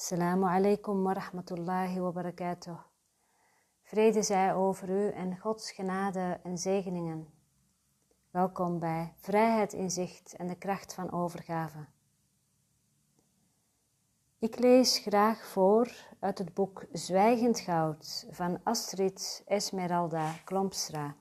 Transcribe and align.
Assalamu 0.00 0.46
alaikum 0.46 1.04
wa 1.04 1.12
rahmatullahi 1.12 2.00
wa 2.00 2.10
barakatuh. 2.10 2.78
Vrede 3.82 4.22
zij 4.22 4.54
over 4.54 4.90
u 4.90 5.10
en 5.10 5.38
Gods 5.38 5.72
genade 5.72 6.40
en 6.42 6.58
zegeningen. 6.58 7.28
Welkom 8.30 8.78
bij 8.78 9.12
Vrijheid 9.16 9.72
in 9.72 9.90
Zicht 9.90 10.34
en 10.36 10.46
de 10.46 10.54
kracht 10.54 10.94
van 10.94 11.12
overgave. 11.12 11.86
Ik 14.38 14.58
lees 14.58 14.98
graag 14.98 15.46
voor 15.46 15.90
uit 16.20 16.38
het 16.38 16.54
boek 16.54 16.84
Zwijgend 16.92 17.60
Goud 17.60 18.26
van 18.30 18.60
Astrid 18.62 19.42
Esmeralda 19.46 20.32
Klompstra. 20.44 21.14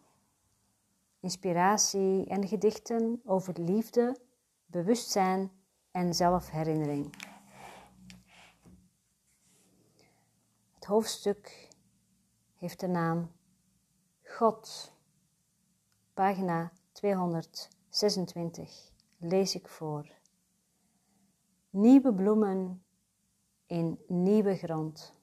Inspiratie 1.20 2.26
en 2.26 2.48
gedichten 2.48 3.22
over 3.26 3.62
liefde, 3.62 4.18
bewustzijn 4.66 5.52
en 5.92 6.14
zelfherinnering. 6.14 7.29
Hoofdstuk 10.90 11.70
heeft 12.56 12.80
de 12.80 12.88
naam 12.88 13.32
God. 14.24 14.94
Pagina 16.14 16.72
226 16.92 18.92
lees 19.18 19.56
ik 19.56 19.68
voor. 19.68 20.10
Nieuwe 21.70 22.14
bloemen 22.14 22.84
in 23.66 24.00
nieuwe 24.08 24.56
grond. 24.56 25.14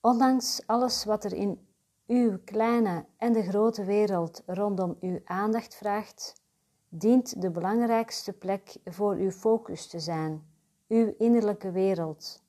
Ondanks 0.00 0.66
alles 0.66 1.04
wat 1.04 1.24
er 1.24 1.32
in 1.32 1.66
uw 2.06 2.38
kleine 2.44 3.06
en 3.16 3.32
de 3.32 3.42
grote 3.42 3.84
wereld 3.84 4.42
rondom 4.46 4.96
uw 5.00 5.20
aandacht 5.24 5.74
vraagt, 5.74 6.42
dient 6.88 7.42
de 7.42 7.50
belangrijkste 7.50 8.32
plek 8.32 8.76
voor 8.84 9.14
uw 9.14 9.30
focus 9.30 9.86
te 9.86 10.00
zijn, 10.00 10.46
uw 10.88 11.14
innerlijke 11.18 11.70
wereld. 11.70 12.40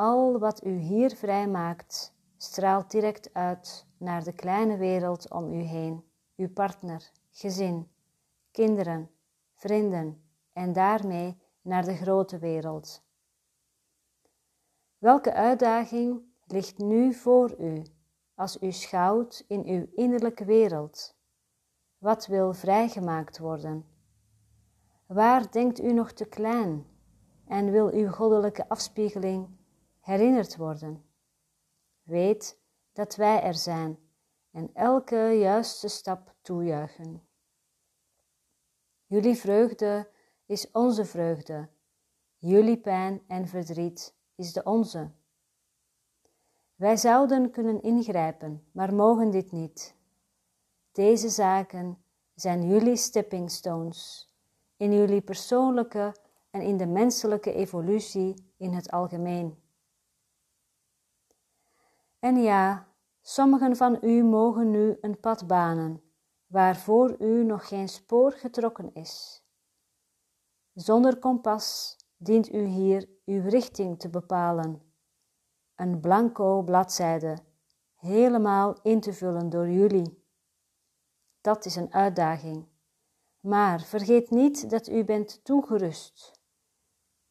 Al 0.00 0.38
wat 0.38 0.64
u 0.64 0.70
hier 0.70 1.10
vrijmaakt, 1.16 2.14
straalt 2.36 2.90
direct 2.90 3.34
uit 3.34 3.86
naar 3.96 4.24
de 4.24 4.32
kleine 4.32 4.76
wereld 4.76 5.30
om 5.30 5.52
u 5.52 5.62
heen, 5.62 6.04
uw 6.36 6.48
partner, 6.52 7.10
gezin, 7.30 7.90
kinderen, 8.50 9.10
vrienden 9.54 10.22
en 10.52 10.72
daarmee 10.72 11.36
naar 11.62 11.84
de 11.84 11.94
grote 11.94 12.38
wereld. 12.38 13.02
Welke 14.98 15.34
uitdaging 15.34 16.22
ligt 16.46 16.78
nu 16.78 17.14
voor 17.14 17.54
u 17.58 17.82
als 18.34 18.62
u 18.62 18.72
schouwt 18.72 19.44
in 19.48 19.66
uw 19.66 19.86
innerlijke 19.94 20.44
wereld? 20.44 21.16
Wat 21.98 22.26
wil 22.26 22.52
vrijgemaakt 22.52 23.38
worden? 23.38 23.86
Waar 25.06 25.50
denkt 25.50 25.80
u 25.80 25.92
nog 25.92 26.12
te 26.12 26.24
klein 26.24 26.86
en 27.46 27.70
wil 27.70 27.92
uw 27.92 28.08
goddelijke 28.08 28.68
afspiegeling 28.68 29.58
herinnerd 30.00 30.56
worden? 30.56 31.04
Weet 32.02 32.58
dat 32.92 33.16
wij 33.16 33.42
er 33.42 33.54
zijn 33.54 33.98
en 34.50 34.70
elke 34.74 35.16
juiste 35.16 35.88
stap 35.88 36.34
toejuichen. 36.42 37.22
Jullie 39.06 39.34
vreugde 39.34 40.08
is 40.46 40.70
onze 40.70 41.04
vreugde, 41.04 41.68
jullie 42.36 42.78
pijn 42.78 43.22
en 43.26 43.48
verdriet 43.48 44.14
is 44.34 44.52
de 44.52 44.62
onze. 44.62 45.10
Wij 46.74 46.96
zouden 46.96 47.50
kunnen 47.50 47.82
ingrijpen, 47.82 48.64
maar 48.72 48.94
mogen 48.94 49.30
dit 49.30 49.52
niet. 49.52 49.94
Deze 50.92 51.28
zaken 51.28 52.02
zijn 52.34 52.68
jullie 52.68 52.96
stepping 52.96 53.50
stones 53.50 54.30
in 54.76 54.92
jullie 54.92 55.20
persoonlijke 55.20 56.14
en 56.50 56.60
in 56.60 56.76
de 56.76 56.86
menselijke 56.86 57.52
evolutie 57.52 58.52
in 58.56 58.72
het 58.72 58.90
algemeen. 58.90 59.59
En 62.20 62.42
ja, 62.42 62.88
sommigen 63.20 63.76
van 63.76 63.98
u 64.00 64.22
mogen 64.22 64.70
nu 64.70 64.98
een 65.00 65.20
pad 65.20 65.46
banen 65.46 66.02
waarvoor 66.46 67.16
u 67.18 67.44
nog 67.44 67.68
geen 67.68 67.88
spoor 67.88 68.32
getrokken 68.32 68.94
is. 68.94 69.44
Zonder 70.72 71.18
kompas 71.18 71.96
dient 72.16 72.52
u 72.52 72.64
hier 72.64 73.08
uw 73.24 73.48
richting 73.48 73.98
te 73.98 74.08
bepalen. 74.08 74.92
Een 75.74 76.00
blanco 76.00 76.62
bladzijde, 76.62 77.38
helemaal 77.94 78.78
in 78.82 79.00
te 79.00 79.12
vullen 79.12 79.50
door 79.50 79.68
jullie. 79.68 80.24
Dat 81.40 81.64
is 81.64 81.76
een 81.76 81.92
uitdaging. 81.92 82.68
Maar 83.40 83.80
vergeet 83.80 84.30
niet 84.30 84.70
dat 84.70 84.88
u 84.88 85.04
bent 85.04 85.44
toegerust. 85.44 86.40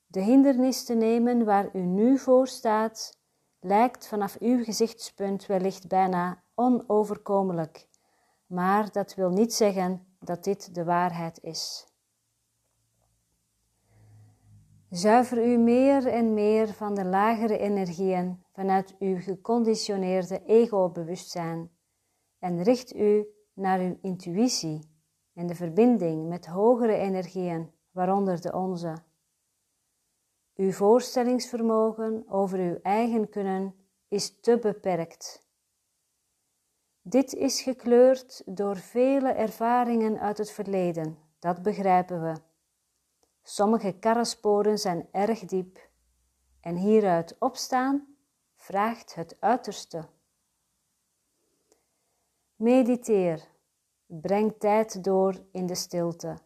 De 0.05 0.21
hindernis 0.21 0.85
te 0.85 0.93
nemen 0.93 1.45
waar 1.45 1.75
u 1.75 1.79
nu 1.79 2.17
voor 2.17 2.47
staat, 2.47 3.18
lijkt 3.59 4.07
vanaf 4.07 4.37
uw 4.39 4.63
gezichtspunt 4.63 5.45
wellicht 5.45 5.87
bijna 5.87 6.43
onoverkomelijk, 6.55 7.87
maar 8.45 8.91
dat 8.91 9.15
wil 9.15 9.29
niet 9.29 9.53
zeggen 9.53 10.07
dat 10.19 10.43
dit 10.43 10.75
de 10.75 10.83
waarheid 10.83 11.39
is. 11.41 11.87
Zuiver 14.89 15.45
u 15.45 15.57
meer 15.57 16.07
en 16.07 16.33
meer 16.33 16.73
van 16.73 16.95
de 16.95 17.05
lagere 17.05 17.57
energieën 17.57 18.43
vanuit 18.51 18.95
uw 18.99 19.19
geconditioneerde 19.19 20.43
ego-bewustzijn 20.45 21.71
en 22.39 22.63
richt 22.63 22.95
u 22.95 23.27
naar 23.53 23.79
uw 23.79 23.97
intuïtie 24.01 24.89
en 25.33 25.47
de 25.47 25.55
verbinding 25.55 26.27
met 26.27 26.45
hogere 26.45 26.95
energieën, 26.95 27.71
waaronder 27.91 28.41
de 28.41 28.53
onze. 28.53 28.95
Uw 30.59 30.71
voorstellingsvermogen 30.71 32.25
over 32.29 32.59
uw 32.59 32.79
eigen 32.81 33.29
kunnen 33.29 33.75
is 34.07 34.39
te 34.39 34.57
beperkt. 34.59 35.47
Dit 37.01 37.33
is 37.33 37.61
gekleurd 37.61 38.41
door 38.45 38.77
vele 38.77 39.31
ervaringen 39.31 40.19
uit 40.19 40.37
het 40.37 40.51
verleden, 40.51 41.17
dat 41.39 41.61
begrijpen 41.61 42.21
we. 42.21 42.41
Sommige 43.43 43.91
karresporen 43.99 44.77
zijn 44.77 45.07
erg 45.11 45.39
diep 45.39 45.89
en 46.61 46.75
hieruit 46.75 47.35
opstaan 47.39 48.15
vraagt 48.55 49.15
het 49.15 49.37
uiterste. 49.39 50.07
Mediteer, 52.55 53.47
breng 54.05 54.53
tijd 54.57 55.03
door 55.03 55.45
in 55.51 55.65
de 55.65 55.75
stilte. 55.75 56.37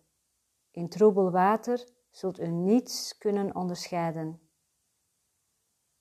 In 0.72 0.90
troebel 0.90 1.32
water 1.32 1.88
zult 2.14 2.40
u 2.40 2.48
niets 2.48 3.18
kunnen 3.18 3.56
onderscheiden. 3.56 4.40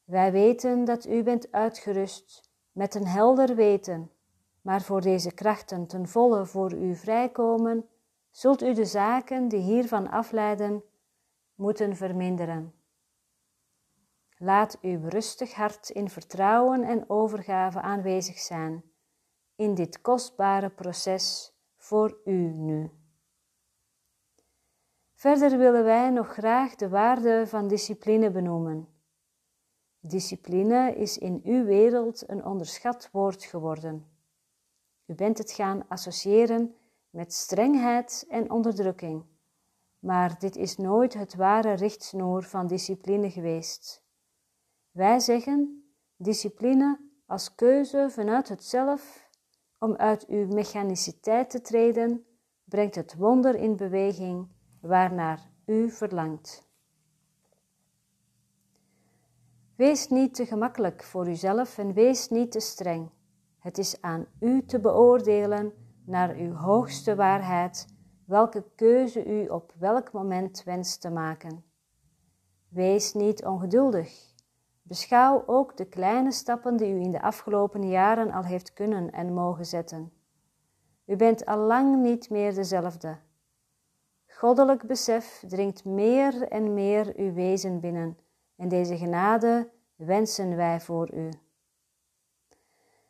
Wij 0.05 0.33
weten 0.33 0.85
dat 0.85 1.07
u 1.07 1.23
bent 1.23 1.53
uitgerust 1.53 2.51
met 2.73 2.95
een 2.95 3.07
helder 3.07 3.55
weten, 3.55 4.11
maar 4.61 4.83
voor 4.83 5.01
deze 5.01 5.33
krachten 5.33 5.87
ten 5.87 6.09
volle 6.09 6.47
voor 6.47 6.73
u 6.73 6.95
vrijkomen, 6.95 7.89
zult 8.31 8.63
u 8.63 8.73
de 8.75 8.85
zaken 8.85 9.49
die 9.49 9.61
hiervan 9.61 10.11
afleiden 10.11 10.83
moeten 11.55 11.97
verminderen. 11.97 12.75
Laat 14.37 14.79
uw 14.81 15.09
rustig 15.09 15.55
hart 15.55 15.91
in 15.91 16.09
vertrouwen 16.09 16.83
en 16.83 17.11
overgave 17.11 17.81
aanwezig 17.81 18.39
zijn 18.39 18.85
in 19.57 19.75
dit 19.75 20.01
kostbare 20.01 20.71
proces 20.71 21.55
voor 21.77 22.21
u 22.25 22.53
nu. 22.55 23.02
Verder 25.23 25.59
willen 25.59 25.85
wij 25.85 26.11
nog 26.11 26.33
graag 26.33 26.75
de 26.75 26.89
waarde 26.89 27.47
van 27.47 27.69
discipline 27.69 28.31
benoemen. 28.31 28.89
Discipline 30.01 30.95
is 30.95 31.19
in 31.19 31.41
uw 31.45 31.65
wereld 31.65 32.29
een 32.29 32.45
onderschat 32.45 33.09
woord 33.13 33.45
geworden. 33.45 34.07
U 35.07 35.15
bent 35.15 35.39
het 35.39 35.53
gaan 35.53 35.89
associëren 35.89 36.75
met 37.11 37.33
strengheid 37.33 38.27
en 38.29 38.51
onderdrukking, 38.51 39.25
maar 39.99 40.39
dit 40.39 40.57
is 40.57 40.77
nooit 40.77 41.15
het 41.15 41.35
ware 41.35 41.73
richtsnoer 41.73 42.43
van 42.43 42.67
discipline 42.67 43.31
geweest. 43.31 44.05
Wij 44.91 45.21
zeggen 45.21 45.85
discipline 46.17 47.01
als 47.27 47.55
keuze 47.55 48.09
vanuit 48.11 48.49
het 48.49 48.65
zelf 48.65 49.29
om 49.79 49.97
uit 49.97 50.27
uw 50.27 50.47
mechaniciteit 50.47 51.51
te 51.51 51.61
treden, 51.61 52.27
brengt 52.65 52.95
het 52.95 53.15
wonder 53.15 53.55
in 53.55 53.77
beweging 53.77 54.52
waarnaar 54.83 55.51
u 55.67 55.91
verlangt. 55.91 56.71
Wees 59.77 60.09
niet 60.09 60.35
te 60.35 60.47
gemakkelijk 60.47 61.03
voor 61.03 61.29
uzelf 61.29 61.79
en 61.79 61.93
wees 61.93 62.29
niet 62.29 62.53
te 62.53 62.61
streng. 62.61 63.11
Het 63.59 63.79
is 63.79 64.01
aan 64.01 64.27
u 64.41 64.65
te 64.65 64.81
beoordelen 64.81 65.73
naar 66.05 66.35
uw 66.37 66.55
hoogste 66.55 67.15
waarheid 67.15 67.87
welke 68.27 68.65
keuze 68.75 69.27
u 69.27 69.49
op 69.49 69.73
welk 69.79 70.13
moment 70.13 70.63
wenst 70.65 71.01
te 71.01 71.11
maken. 71.11 71.65
Wees 72.69 73.15
niet 73.15 73.45
ongeduldig. 73.45 74.31
Beschouw 74.83 75.43
ook 75.47 75.77
de 75.77 75.85
kleine 75.85 76.33
stappen 76.33 76.77
die 76.77 76.95
u 76.95 77.01
in 77.01 77.11
de 77.11 77.23
afgelopen 77.23 77.89
jaren 77.89 78.31
al 78.31 78.45
heeft 78.45 78.73
kunnen 78.73 79.11
en 79.11 79.35
mogen 79.35 79.65
zetten. 79.65 80.13
U 81.07 81.17
bent 81.17 81.47
al 81.47 81.59
lang 81.59 82.03
niet 82.03 82.31
meer 82.31 82.55
dezelfde. 82.55 83.19
Goddelijk 84.37 84.87
besef 84.87 85.45
dringt 85.49 85.85
meer 85.85 86.43
en 86.49 86.75
meer 86.75 87.13
uw 87.17 87.33
wezen 87.33 87.81
binnen 87.81 88.19
en 88.57 88.69
deze 88.69 88.97
genade 88.97 89.71
wensen 89.97 90.57
wij 90.57 90.81
voor 90.81 91.15
u. 91.15 91.29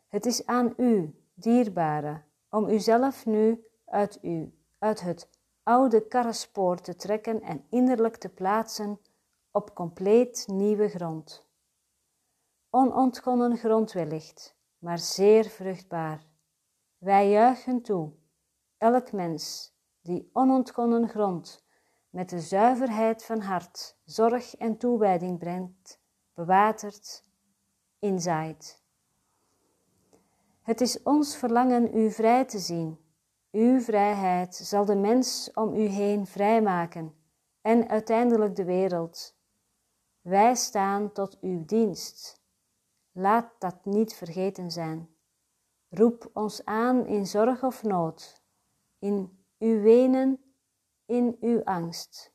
Het 0.07 0.25
is 0.25 0.45
aan 0.45 0.73
u, 0.77 1.15
dierbare, 1.33 2.21
om 2.49 2.69
uzelf 2.69 3.25
nu 3.25 3.63
uit 3.85 4.19
u, 4.21 4.53
uit 4.77 5.01
het 5.01 5.29
oude 5.63 6.07
karrespoor 6.07 6.81
te 6.81 6.95
trekken 6.95 7.41
en 7.41 7.65
innerlijk 7.69 8.15
te 8.15 8.29
plaatsen 8.29 8.99
op 9.51 9.75
compleet 9.75 10.47
nieuwe 10.47 10.89
grond. 10.89 11.45
Onontgonnen 12.69 13.57
grond 13.57 13.91
wellicht, 13.91 14.55
maar 14.77 14.99
zeer 14.99 15.45
vruchtbaar. 15.45 16.25
Wij 16.97 17.29
juichen 17.29 17.81
toe, 17.81 18.11
elk 18.77 19.11
mens 19.11 19.72
die 20.03 20.29
onontgonnen 20.33 21.09
grond 21.09 21.63
met 22.09 22.29
de 22.29 22.39
zuiverheid 22.39 23.23
van 23.23 23.39
hart, 23.41 23.97
zorg 24.03 24.55
en 24.55 24.77
toewijding 24.77 25.39
brengt, 25.39 25.99
bewatert, 26.33 27.25
inzaait. 27.99 28.81
Het 30.61 30.81
is 30.81 31.03
ons 31.03 31.37
verlangen 31.37 31.97
u 31.97 32.11
vrij 32.11 32.45
te 32.45 32.59
zien. 32.59 32.97
Uw 33.51 33.79
vrijheid 33.79 34.55
zal 34.55 34.85
de 34.85 34.95
mens 34.95 35.51
om 35.53 35.73
u 35.73 35.81
heen 35.81 36.25
vrijmaken 36.25 37.15
en 37.61 37.89
uiteindelijk 37.89 38.55
de 38.55 38.63
wereld. 38.63 39.35
Wij 40.21 40.55
staan 40.55 41.11
tot 41.11 41.39
uw 41.41 41.65
dienst. 41.65 42.41
Laat 43.11 43.51
dat 43.59 43.85
niet 43.85 44.13
vergeten 44.13 44.71
zijn. 44.71 45.09
Roep 45.89 46.29
ons 46.33 46.65
aan 46.65 47.05
in 47.05 47.27
zorg 47.27 47.63
of 47.63 47.83
nood, 47.83 48.41
in 48.99 49.42
uw 49.63 49.81
wenen, 49.81 50.43
in 51.05 51.37
uw 51.39 51.63
angst. 51.63 52.33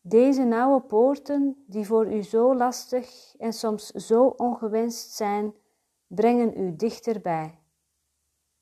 Deze 0.00 0.42
nauwe 0.42 0.80
poorten, 0.80 1.64
die 1.66 1.86
voor 1.86 2.12
u 2.12 2.22
zo 2.22 2.56
lastig 2.56 3.34
en 3.36 3.52
soms 3.52 3.86
zo 3.86 4.26
ongewenst 4.26 5.10
zijn, 5.10 5.54
brengen 6.06 6.60
u 6.60 6.76
dichterbij. 6.76 7.60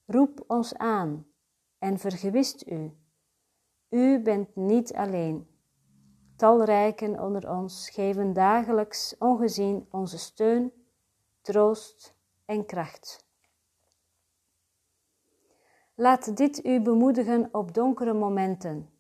Roep 0.06 0.44
ons 0.46 0.76
aan 0.76 1.26
en 1.78 1.98
vergewist 1.98 2.66
u. 2.66 2.96
U 3.88 4.22
bent 4.22 4.56
niet 4.56 4.94
alleen. 4.94 5.48
Talrijken 6.36 7.20
onder 7.20 7.50
ons 7.50 7.90
geven 7.90 8.32
dagelijks 8.32 9.14
ongezien 9.18 9.86
onze 9.90 10.18
steun, 10.18 10.72
troost 11.40 12.16
en 12.44 12.66
kracht. 12.66 13.23
Laat 15.96 16.36
dit 16.36 16.64
u 16.64 16.80
bemoedigen 16.80 17.48
op 17.52 17.74
donkere 17.74 18.12
momenten. 18.12 18.90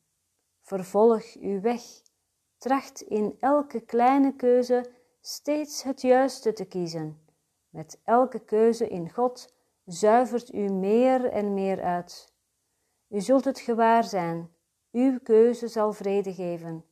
Vervolg 0.60 1.34
uw 1.40 1.60
weg. 1.60 1.82
Tracht 2.58 3.00
in 3.00 3.36
elke 3.40 3.80
kleine 3.80 4.34
keuze 4.34 4.90
steeds 5.20 5.82
het 5.82 6.00
juiste 6.00 6.52
te 6.52 6.64
kiezen. 6.64 7.20
Met 7.68 8.00
elke 8.04 8.38
keuze 8.38 8.88
in 8.88 9.10
God 9.10 9.54
zuivert 9.84 10.54
u 10.54 10.68
meer 10.68 11.30
en 11.30 11.54
meer 11.54 11.82
uit. 11.82 12.32
U 13.08 13.20
zult 13.20 13.44
het 13.44 13.58
gewaar 13.60 14.04
zijn. 14.04 14.50
Uw 14.92 15.18
keuze 15.22 15.68
zal 15.68 15.92
vrede 15.92 16.34
geven. 16.34 16.84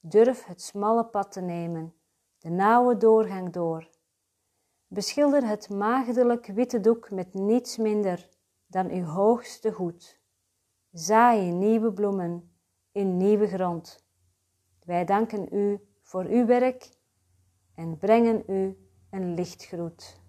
Durf 0.00 0.44
het 0.44 0.62
smalle 0.62 1.04
pad 1.04 1.32
te 1.32 1.40
nemen, 1.40 1.94
de 2.38 2.50
nauwe 2.50 2.96
doorgang 2.96 3.52
door. 3.52 3.90
Beschilder 4.86 5.46
het 5.46 5.70
maagdelijk 5.70 6.46
witte 6.46 6.80
doek 6.80 7.10
met 7.10 7.34
niets 7.34 7.76
minder 7.76 8.28
dan 8.70 8.90
uw 8.90 9.04
hoogste 9.04 9.72
goed. 9.72 10.20
Zaai 10.92 11.50
nieuwe 11.50 11.92
bloemen 11.92 12.52
in 12.92 13.16
nieuwe 13.16 13.46
grond. 13.46 14.04
Wij 14.84 15.04
danken 15.04 15.54
u 15.54 15.88
voor 16.02 16.24
uw 16.24 16.46
werk 16.46 16.90
en 17.74 17.98
brengen 17.98 18.42
u 18.46 18.88
een 19.10 19.34
lichtgroet. 19.34 20.20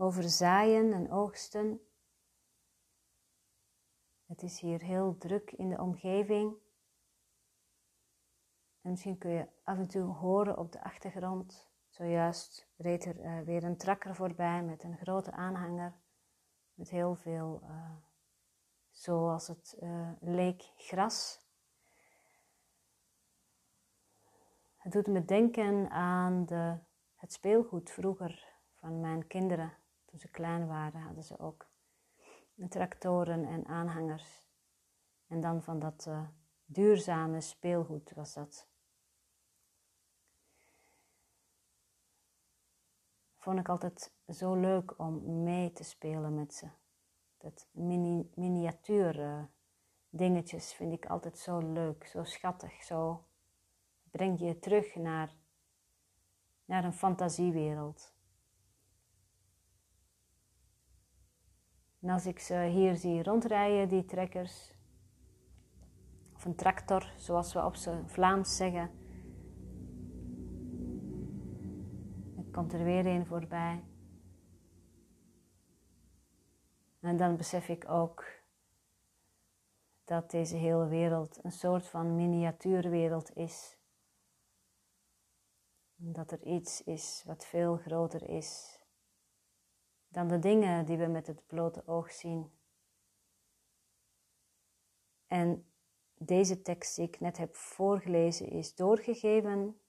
over 0.00 0.28
zaaien 0.28 0.92
en 0.92 1.10
oogsten. 1.10 1.80
Het 4.26 4.42
is 4.42 4.60
hier 4.60 4.82
heel 4.82 5.16
druk 5.18 5.50
in 5.50 5.68
de 5.68 5.78
omgeving. 5.78 6.56
En 8.82 8.90
misschien 8.90 9.18
kun 9.18 9.30
je 9.30 9.46
af 9.64 9.78
en 9.78 9.88
toe 9.88 10.12
horen 10.12 10.58
op 10.58 10.72
de 10.72 10.82
achtergrond. 10.82 11.70
Zojuist 11.88 12.68
reed 12.76 13.04
er 13.04 13.24
uh, 13.24 13.40
weer 13.40 13.64
een 13.64 13.76
trakker 13.76 14.14
voorbij 14.14 14.62
met 14.62 14.82
een 14.82 14.96
grote 14.96 15.32
aanhanger. 15.32 15.94
Met 16.74 16.90
heel 16.90 17.14
veel, 17.14 17.60
uh, 17.62 17.90
zoals 18.90 19.46
het 19.46 19.76
uh, 19.82 20.10
leek, 20.20 20.72
gras. 20.76 21.46
Het 24.76 24.92
doet 24.92 25.06
me 25.06 25.24
denken 25.24 25.90
aan 25.90 26.46
de, 26.46 26.78
het 27.14 27.32
speelgoed 27.32 27.90
vroeger 27.90 28.54
van 28.74 29.00
mijn 29.00 29.26
kinderen. 29.26 29.72
Toen 30.04 30.18
ze 30.18 30.28
klein 30.28 30.66
waren, 30.66 31.00
hadden 31.00 31.24
ze 31.24 31.38
ook 31.38 31.66
tractoren 32.68 33.44
en 33.44 33.66
aanhangers. 33.66 34.46
En 35.26 35.40
dan 35.40 35.62
van 35.62 35.78
dat 35.78 36.10
duurzame 36.70 37.40
speelgoed 37.40 38.12
was 38.14 38.34
dat. 38.34 38.68
Vond 43.36 43.58
ik 43.58 43.68
altijd 43.68 44.12
zo 44.28 44.54
leuk 44.54 44.98
om 44.98 45.42
mee 45.42 45.72
te 45.72 45.84
spelen 45.84 46.34
met 46.34 46.54
ze. 46.54 46.68
Dat 47.38 47.68
mini 47.70 48.30
miniatuur 48.34 49.18
uh, 49.18 49.42
dingetjes 50.10 50.72
vind 50.72 50.92
ik 50.92 51.06
altijd 51.06 51.38
zo 51.38 51.72
leuk, 51.72 52.06
zo 52.06 52.24
schattig, 52.24 52.82
zo 52.82 53.24
brengt 54.10 54.40
je 54.40 54.58
terug 54.58 54.94
naar, 54.94 55.36
naar 56.64 56.84
een 56.84 56.92
fantasiewereld. 56.92 58.12
En 62.00 62.08
als 62.10 62.26
ik 62.26 62.38
ze 62.38 62.54
hier 62.54 62.96
zie 62.96 63.22
rondrijden, 63.22 63.88
die 63.88 64.04
trekkers, 64.04 64.72
of 66.38 66.44
een 66.44 66.54
tractor, 66.54 67.12
zoals 67.16 67.52
we 67.52 67.64
op 67.64 67.74
zijn 67.74 68.08
Vlaams 68.08 68.56
zeggen, 68.56 68.90
dan 72.34 72.50
komt 72.50 72.72
er 72.72 72.84
weer 72.84 73.06
een 73.06 73.26
voorbij. 73.26 73.84
En 77.00 77.16
dan 77.16 77.36
besef 77.36 77.68
ik 77.68 77.88
ook 77.88 78.24
dat 80.04 80.30
deze 80.30 80.56
hele 80.56 80.86
wereld 80.86 81.44
een 81.44 81.52
soort 81.52 81.86
van 81.86 82.16
miniatuurwereld 82.16 83.36
is. 83.36 83.78
Dat 85.96 86.30
er 86.30 86.42
iets 86.42 86.84
is 86.84 87.22
wat 87.26 87.46
veel 87.46 87.76
groter 87.76 88.28
is 88.28 88.78
dan 90.08 90.28
de 90.28 90.38
dingen 90.38 90.86
die 90.86 90.96
we 90.96 91.06
met 91.06 91.26
het 91.26 91.46
blote 91.46 91.86
oog 91.86 92.12
zien. 92.12 92.50
En 95.26 95.66
deze 96.18 96.62
tekst 96.62 96.96
die 96.96 97.06
ik 97.06 97.20
net 97.20 97.36
heb 97.36 97.56
voorgelezen 97.56 98.48
is 98.50 98.74
doorgegeven, 98.74 99.80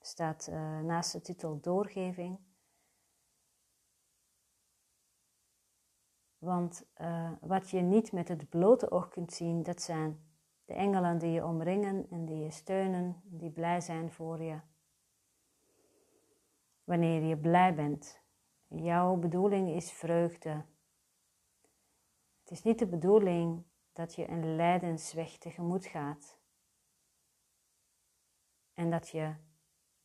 staat 0.00 0.48
uh, 0.50 0.80
naast 0.80 1.12
de 1.12 1.20
titel 1.20 1.60
doorgeving. 1.60 2.38
Want 6.38 6.86
uh, 7.00 7.32
wat 7.40 7.70
je 7.70 7.80
niet 7.80 8.12
met 8.12 8.28
het 8.28 8.48
blote 8.48 8.90
oog 8.90 9.08
kunt 9.08 9.32
zien, 9.32 9.62
dat 9.62 9.82
zijn 9.82 10.20
de 10.64 10.74
engelen 10.74 11.18
die 11.18 11.30
je 11.30 11.44
omringen 11.44 12.06
en 12.10 12.24
die 12.24 12.38
je 12.38 12.50
steunen, 12.50 13.22
die 13.24 13.50
blij 13.50 13.80
zijn 13.80 14.12
voor 14.12 14.42
je. 14.42 14.60
Wanneer 16.84 17.22
je 17.22 17.36
blij 17.36 17.74
bent, 17.74 18.20
Jouw 18.70 19.16
bedoeling 19.16 19.70
is 19.70 19.92
vreugde. 19.92 20.64
Het 22.40 22.50
is 22.50 22.62
niet 22.62 22.78
de 22.78 22.86
bedoeling 22.86 23.64
dat 23.98 24.14
je 24.14 24.28
een 24.28 24.56
lijdensweg 24.56 25.38
tegemoet 25.38 25.86
gaat. 25.86 26.38
En 28.74 28.90
dat 28.90 29.08
je 29.08 29.34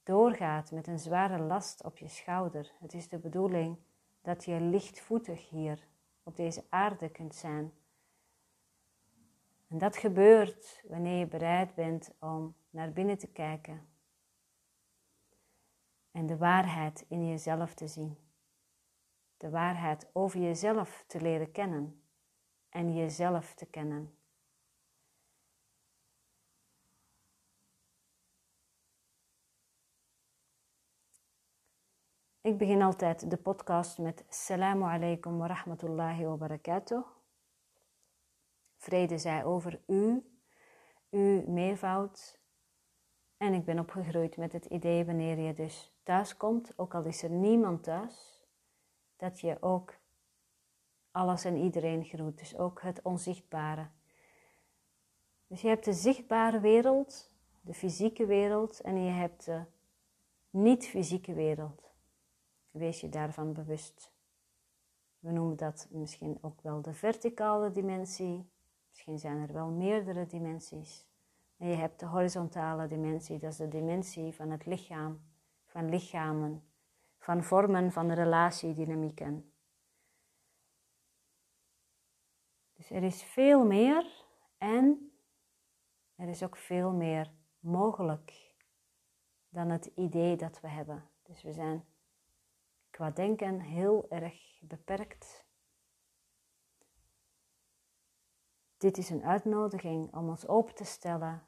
doorgaat 0.04 0.72
met 0.72 0.88
een 0.88 1.00
zware 1.00 1.40
last 1.40 1.84
op 1.84 1.98
je 1.98 2.08
schouder. 2.08 2.72
Het 2.80 2.94
is 2.94 3.10
de 3.10 3.18
bedoeling 3.18 3.78
dat 4.22 4.46
je 4.46 4.62
lichtvoetig 4.62 5.50
hier 5.50 5.88
op 6.24 6.36
deze 6.36 6.64
aarde 6.70 7.10
kunt 7.10 7.36
zijn. 7.36 7.74
En 9.68 9.78
dat 9.78 9.98
gebeurt 9.98 10.84
wanneer 10.88 11.20
je 11.20 11.28
bereid 11.28 11.76
bent 11.76 12.16
om 12.20 12.56
naar 12.70 12.92
binnen 12.92 13.18
te 13.18 13.32
kijken 13.32 13.88
en 16.12 16.26
de 16.26 16.38
waarheid 16.38 17.06
in 17.08 17.28
jezelf 17.28 17.74
te 17.74 17.88
zien 17.88 18.18
de 19.38 19.50
waarheid 19.50 20.10
over 20.14 20.40
jezelf 20.40 21.04
te 21.08 21.22
leren 21.22 21.52
kennen 21.52 22.03
en 22.74 22.94
jezelf 22.94 23.54
te 23.54 23.66
kennen. 23.66 24.18
Ik 32.42 32.58
begin 32.58 32.82
altijd 32.82 33.30
de 33.30 33.38
podcast 33.38 33.98
met 33.98 34.26
Salamu 34.30 34.84
alaikum 34.84 35.38
wa 35.38 35.48
rahmatullahi 35.48 36.26
wa 36.26 36.36
barakatuh. 36.36 37.06
Vrede 38.78 39.18
zij 39.18 39.44
over 39.44 39.82
u, 39.88 40.32
uw 41.10 41.44
meervoud. 41.48 42.40
En 43.38 43.54
ik 43.54 43.66
ben 43.66 43.80
opgegroeid 43.80 44.38
met 44.38 44.52
het 44.52 44.66
idee 44.66 45.06
wanneer 45.06 45.40
je 45.40 45.54
dus 45.54 45.96
thuis 46.04 46.38
komt, 46.38 46.78
ook 46.78 46.94
al 46.94 47.04
is 47.04 47.24
er 47.24 47.30
niemand 47.30 47.84
thuis, 47.84 48.48
dat 49.16 49.40
je 49.40 49.58
ook 49.62 50.02
alles 51.14 51.46
en 51.46 51.58
iedereen 51.58 52.04
groet. 52.04 52.38
Dus 52.38 52.58
ook 52.58 52.82
het 52.82 53.02
onzichtbare. 53.02 53.88
Dus 55.48 55.62
je 55.62 55.68
hebt 55.68 55.86
de 55.86 55.94
zichtbare 55.94 56.60
wereld, 56.60 57.34
de 57.62 57.74
fysieke 57.74 58.26
wereld 58.26 58.82
en 58.82 59.04
je 59.04 59.12
hebt 59.12 59.46
de 59.46 59.64
niet-fysieke 60.50 61.34
wereld. 61.34 61.92
Wees 62.72 63.02
je 63.02 63.10
daarvan 63.10 63.54
bewust. 63.54 64.12
We 65.20 65.32
noemen 65.32 65.58
dat 65.58 65.88
misschien 65.92 66.38
ook 66.42 66.62
wel 66.62 66.82
de 66.82 66.94
verticale 66.94 67.72
dimensie. 67.72 68.52
Misschien 68.90 69.20
zijn 69.20 69.42
er 69.42 69.54
wel 69.54 69.68
meerdere 69.68 70.26
dimensies. 70.26 71.08
En 71.58 71.68
je 71.68 71.76
hebt 71.76 72.00
de 72.00 72.06
horizontale 72.06 72.88
dimensie, 72.88 73.40
dat 73.40 73.52
is 73.52 73.58
de 73.58 73.68
dimensie 73.68 74.34
van 74.34 74.50
het 74.50 74.66
lichaam, 74.66 75.22
van 75.66 75.90
lichamen, 75.90 76.64
van 77.18 77.44
vormen 77.44 77.92
van 77.92 78.12
relatiedynamieken. 78.12 79.53
Dus 82.84 82.92
er 82.92 83.04
is 83.04 83.24
veel 83.24 83.66
meer 83.66 84.26
en 84.58 85.12
er 86.16 86.28
is 86.28 86.44
ook 86.44 86.58
veel 86.58 86.92
meer 86.92 87.34
mogelijk 87.60 88.56
dan 89.50 89.70
het 89.70 89.86
idee 89.86 90.36
dat 90.36 90.60
we 90.60 90.68
hebben. 90.68 91.10
Dus 91.22 91.44
we 91.44 91.54
zijn 91.54 91.86
qua 92.90 93.10
denken 93.10 93.60
heel 93.60 94.10
erg 94.10 94.60
beperkt. 94.62 95.46
Dit 98.78 98.98
is 98.98 99.10
een 99.10 99.24
uitnodiging 99.24 100.14
om 100.14 100.30
ons 100.30 100.48
open 100.48 100.76
te 100.76 100.86
stellen 100.86 101.48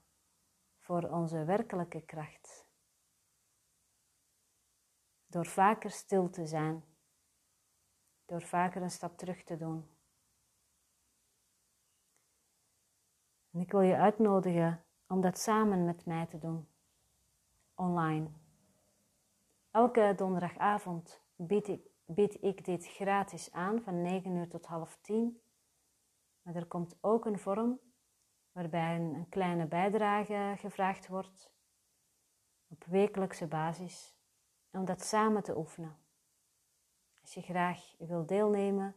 voor 0.77 1.09
onze 1.09 1.43
werkelijke 1.43 2.01
kracht. 2.01 2.67
Door 5.25 5.45
vaker 5.45 5.91
stil 5.91 6.29
te 6.29 6.45
zijn, 6.45 6.83
door 8.25 8.41
vaker 8.41 8.81
een 8.81 8.91
stap 8.91 9.17
terug 9.17 9.43
te 9.43 9.57
doen. 9.57 9.94
En 13.55 13.61
ik 13.61 13.71
wil 13.71 13.81
je 13.81 13.95
uitnodigen 13.95 14.83
om 15.07 15.21
dat 15.21 15.39
samen 15.39 15.85
met 15.85 16.05
mij 16.05 16.25
te 16.25 16.37
doen, 16.37 16.67
online. 17.75 18.27
Elke 19.71 20.13
donderdagavond 20.15 21.21
bied 21.35 21.67
ik, 21.67 22.33
ik 22.33 22.65
dit 22.65 22.87
gratis 22.87 23.51
aan 23.51 23.81
van 23.81 24.01
9 24.01 24.35
uur 24.35 24.49
tot 24.49 24.65
half 24.65 24.97
10. 25.01 25.41
Maar 26.41 26.55
er 26.55 26.65
komt 26.65 26.97
ook 27.01 27.25
een 27.25 27.39
vorm 27.39 27.79
waarbij 28.51 28.95
een, 28.95 29.29
kleine 29.29 29.65
bijdrage 29.65 30.53
gevraagd 30.57 31.07
wordt 31.07 31.51
op 32.67 32.83
wekelijkse 32.83 33.47
basis 33.47 34.15
om 34.71 34.85
dat 34.85 35.01
samen 35.01 35.43
te 35.43 35.57
oefenen. 35.57 35.97
Als 37.21 37.33
je 37.33 37.41
graag 37.41 37.95
wilt 37.97 38.27
deelnemen, 38.27 38.95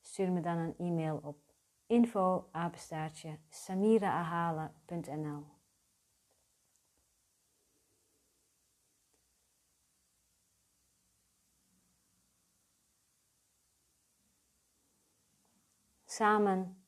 stuur 0.00 0.32
me 0.32 0.40
dan 0.40 0.56
een 0.56 0.76
e-mail 0.78 1.20
op 1.22 1.51
info 1.92 2.48
samiraahalen.nl 3.48 5.44
Samen 16.04 16.84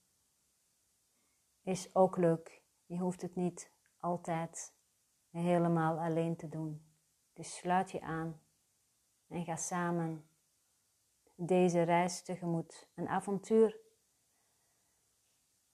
is 1.62 1.94
ook 1.94 2.16
leuk. 2.16 2.62
Je 2.87 2.99
hoeft 2.99 3.23
het 3.23 3.34
niet 3.34 3.73
altijd 3.99 4.75
helemaal 5.30 5.99
alleen 6.00 6.37
te 6.37 6.49
doen. 6.49 6.87
Dus 7.32 7.56
sluit 7.56 7.90
je 7.90 8.00
aan 8.00 8.40
en 9.28 9.44
ga 9.44 9.56
samen 9.56 10.28
deze 11.34 11.82
reis 11.82 12.23
tegemoet. 12.23 12.88
Een 12.94 13.08
avontuur 13.08 13.84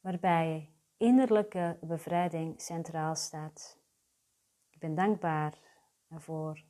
waarbij 0.00 0.72
innerlijke 0.96 1.78
bevrijding 1.80 2.60
centraal 2.60 3.14
staat. 3.14 3.78
Ik 4.70 4.78
ben 4.78 4.94
dankbaar 4.94 5.58
voor 6.08 6.64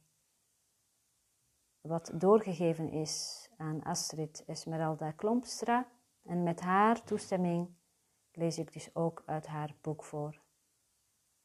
wat 1.81 2.13
doorgegeven 2.15 2.91
is 2.91 3.49
aan 3.57 3.83
Astrid 3.83 4.45
Esmeralda 4.47 5.11
Klompstra. 5.11 5.89
En 6.23 6.43
met 6.43 6.61
haar 6.61 7.05
toestemming 7.05 7.69
lees 8.33 8.59
ik 8.59 8.73
dus 8.73 8.95
ook 8.95 9.23
uit 9.27 9.47
haar 9.47 9.75
boek 9.81 10.05
voor. 10.05 10.41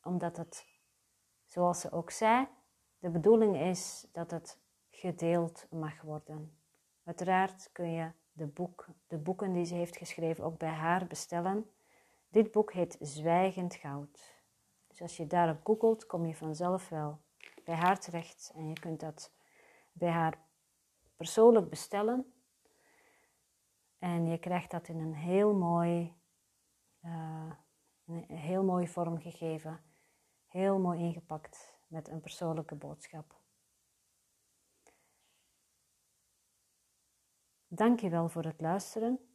Omdat 0.02 0.38
het, 0.38 0.66
zoals 1.46 1.80
ze 1.80 1.92
ook 1.92 2.12
zei, 2.12 2.48
de 3.00 3.10
bedoeling 3.10 3.58
is 3.58 4.08
dat 4.12 4.32
het 4.32 4.60
gedeeld 4.90 5.68
mag 5.70 6.02
worden. 6.02 6.58
Uiteraard 7.04 7.70
kun 7.72 7.92
je 7.92 8.12
de, 8.32 8.48
boek, 8.48 8.88
de 9.08 9.18
boeken 9.18 9.54
die 9.54 9.66
ze 9.66 9.76
heeft 9.76 9.98
geschreven 9.98 10.44
ook 10.44 10.58
bij 10.58 10.70
haar 10.70 11.08
bestellen. 11.08 11.70
Dit 12.36 12.52
boek 12.52 12.74
heet 12.74 12.98
Zwijgend 13.00 13.76
Goud. 13.76 14.42
Dus 14.88 15.02
als 15.02 15.18
je 15.18 15.28
daarop 15.28 15.66
googelt, 15.66 16.06
kom 16.06 16.26
je 16.26 16.36
vanzelf 16.36 16.90
wel 16.90 17.22
bij 17.64 17.76
haar 17.76 18.00
terecht 18.00 18.52
en 18.56 18.68
je 18.68 18.80
kunt 18.80 19.00
dat 19.00 19.34
bij 19.92 20.10
haar 20.10 20.40
persoonlijk 21.16 21.70
bestellen. 21.70 22.34
En 24.00 24.28
je 24.28 24.38
krijgt 24.38 24.72
dat 24.72 24.88
in 24.88 25.00
een 25.00 25.14
heel 25.14 25.54
mooi, 25.54 26.16
uh, 27.02 27.52
een 28.06 28.38
heel 28.38 28.64
mooi 28.64 28.88
vorm 28.88 29.20
gegeven, 29.20 29.84
heel 30.46 30.80
mooi 30.80 31.00
ingepakt 31.00 31.80
met 31.88 32.08
een 32.08 32.22
persoonlijke 32.22 32.76
boodschap. 32.76 33.40
Dank 37.68 38.00
je 38.00 38.10
wel 38.10 38.30
voor 38.30 38.44
het 38.44 38.62
luisteren. 38.62 39.35